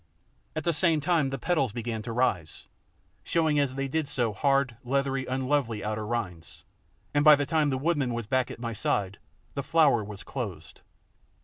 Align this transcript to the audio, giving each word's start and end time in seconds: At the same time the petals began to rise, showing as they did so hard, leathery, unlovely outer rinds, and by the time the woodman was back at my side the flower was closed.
At 0.55 0.63
the 0.63 0.73
same 0.73 0.99
time 0.99 1.29
the 1.29 1.37
petals 1.37 1.71
began 1.71 2.01
to 2.01 2.11
rise, 2.11 2.65
showing 3.21 3.59
as 3.59 3.75
they 3.75 3.87
did 3.87 4.07
so 4.09 4.33
hard, 4.33 4.75
leathery, 4.83 5.27
unlovely 5.27 5.83
outer 5.83 6.07
rinds, 6.07 6.63
and 7.13 7.23
by 7.23 7.35
the 7.35 7.45
time 7.45 7.69
the 7.69 7.77
woodman 7.77 8.11
was 8.11 8.25
back 8.25 8.49
at 8.49 8.57
my 8.59 8.73
side 8.73 9.19
the 9.53 9.61
flower 9.61 10.03
was 10.03 10.23
closed. 10.23 10.81